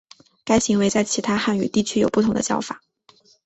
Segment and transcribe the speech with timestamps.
[0.43, 2.81] 该行为在其他汉语地区有不同的叫法。